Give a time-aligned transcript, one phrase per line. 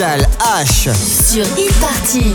[0.00, 0.88] Pascal H.
[0.94, 2.34] Sur e-party.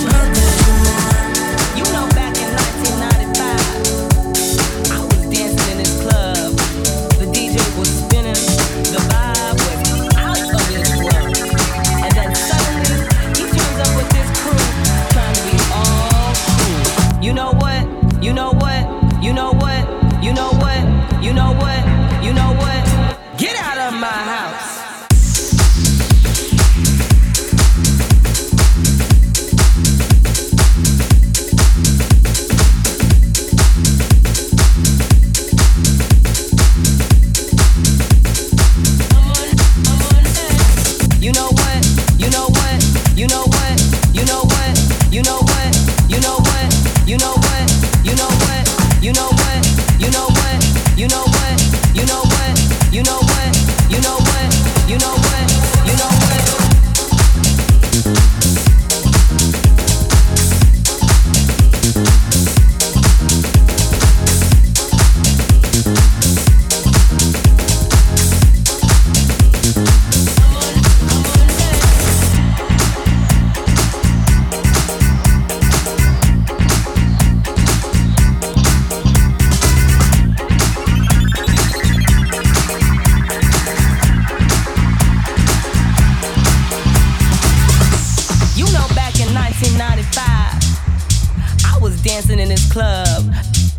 [90.01, 93.23] 1995, I was dancing in this club.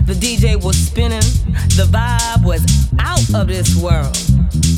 [0.06, 1.26] The DJ was spinning,
[1.74, 2.62] the vibe was
[3.00, 4.16] out of this world.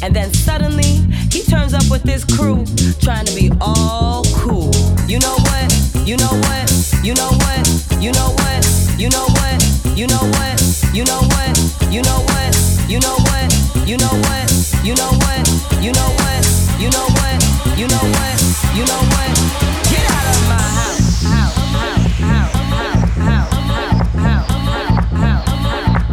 [0.02, 2.64] And then suddenly, he turns up with this crew,
[3.00, 4.72] trying to be all cool.
[5.06, 5.68] You know what?
[6.06, 6.72] You know what?
[7.02, 7.68] You know what?
[8.00, 8.64] You know what?
[8.96, 9.60] You know what?
[10.00, 10.56] You know what?
[10.94, 11.52] You know what?
[11.92, 12.56] You know what?
[12.88, 13.52] You know what?
[13.84, 14.48] You know what?
[14.84, 15.44] You know what?
[15.82, 16.13] You know what?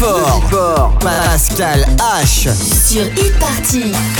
[0.00, 0.98] Le Bifort.
[1.00, 2.48] Pascal H.
[2.54, 4.19] Sur Hit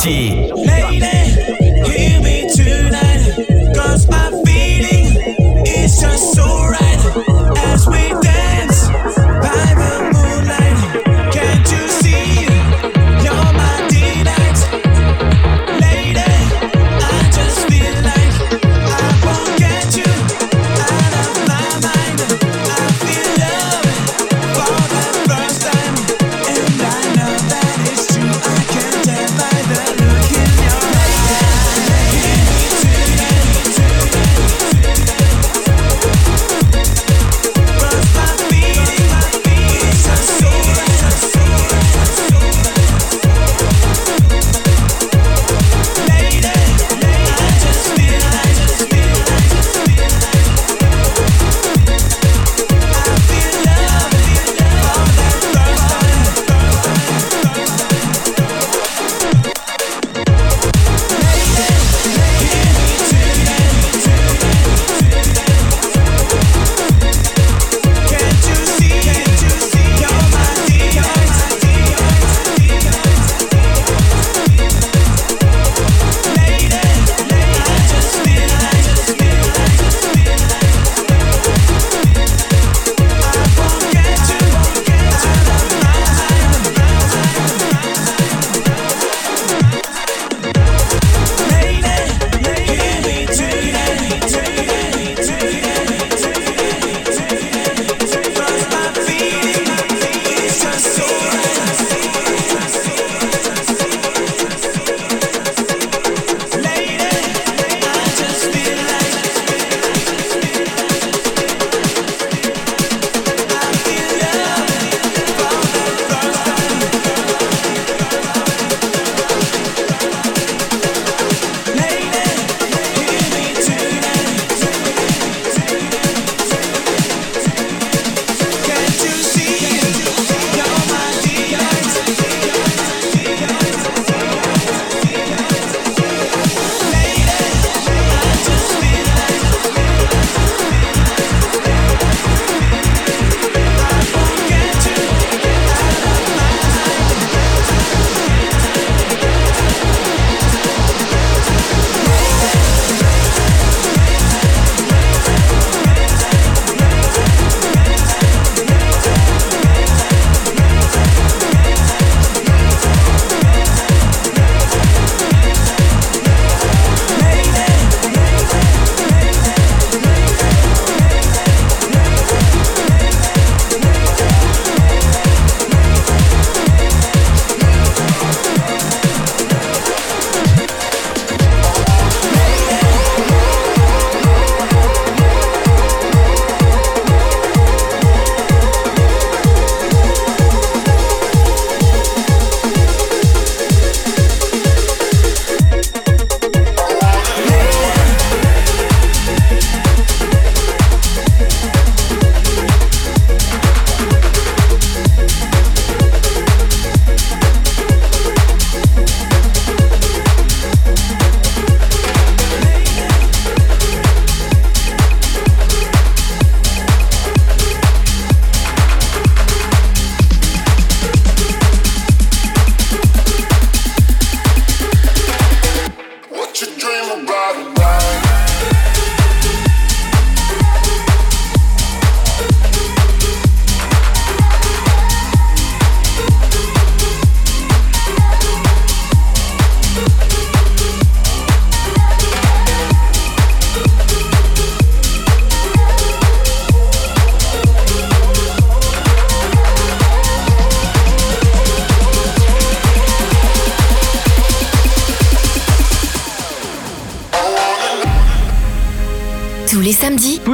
[0.00, 0.49] party.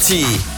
[0.00, 0.57] Sur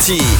[0.00, 0.39] 气